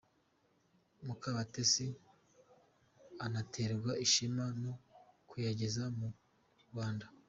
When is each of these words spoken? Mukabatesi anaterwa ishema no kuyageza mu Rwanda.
Mukabatesi 1.05 1.85
anaterwa 3.25 3.91
ishema 4.05 4.45
no 4.61 4.73
kuyageza 5.29 5.83
mu 5.97 6.07
Rwanda. 6.69 7.05